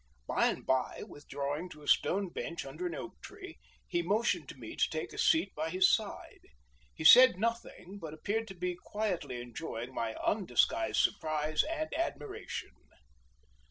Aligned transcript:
By 0.27 0.47
and 0.47 0.65
by, 0.65 1.03
withdrawing 1.07 1.69
to 1.69 1.83
a 1.83 1.87
stone 1.87 2.29
bench 2.29 2.65
under 2.65 2.87
an 2.87 2.95
oak 2.95 3.21
tree, 3.21 3.59
he 3.87 4.01
motioned 4.01 4.49
to 4.49 4.57
me 4.57 4.75
to 4.75 4.89
take 4.89 5.13
a 5.13 5.17
seat 5.19 5.53
by 5.53 5.69
his 5.69 5.93
side. 5.93 6.41
He 6.95 7.03
said 7.03 7.37
nothing, 7.37 7.99
but 7.99 8.11
appeared 8.15 8.47
to 8.47 8.55
be 8.55 8.75
quietly 8.83 9.39
enjoying 9.39 9.93
my 9.93 10.15
undisguised 10.15 11.01
surprise 11.01 11.61
and 11.61 11.93
admiration. 11.93 12.71